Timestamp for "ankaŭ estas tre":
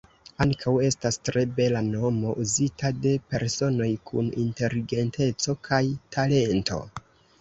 0.43-1.41